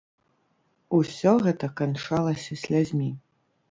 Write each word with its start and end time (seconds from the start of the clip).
Усё 1.01 1.31
гэта 1.45 1.71
канчалася 1.83 2.61
слязьмі. 2.65 3.17